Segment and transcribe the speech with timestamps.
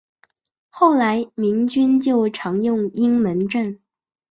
[0.71, 3.79] 后来民军就常用阴门阵。